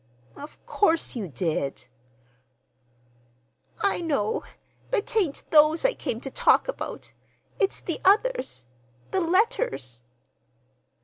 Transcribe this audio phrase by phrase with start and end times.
[0.35, 1.85] "Of course you did!"
[3.81, 4.43] "I know;
[4.89, 7.13] but 'tain't those I came to talk about.
[7.59, 10.01] It's the others—the letters."